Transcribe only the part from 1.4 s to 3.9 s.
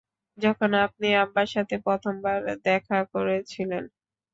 সাথে প্রথমবার দেখা করেছিলেন।